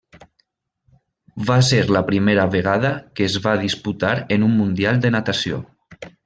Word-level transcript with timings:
Va 1.49 1.57
ser 1.67 1.81
la 1.97 2.01
primera 2.07 2.45
vegada 2.55 2.91
que 3.19 3.27
es 3.27 3.37
va 3.45 3.55
disputar 3.65 4.15
en 4.37 4.47
un 4.49 4.57
mundial 4.63 5.05
de 5.05 5.13
natació. 5.19 5.63